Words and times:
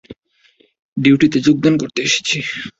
ডিউটিতে 0.97 1.37
যোগদান 1.39 1.73
করতে 1.77 1.99
এসেছি। 2.01 2.37